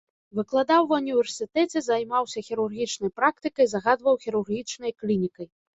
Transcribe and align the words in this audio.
Выкладаў 0.37 0.87
ва 0.91 0.97
ўніверсітэце, 1.01 1.77
займаўся 1.89 2.45
хірургічнай 2.49 3.15
практыкай, 3.21 3.65
загадваў 3.77 4.15
хірургічнай 4.27 4.91
клінікай. 5.03 5.47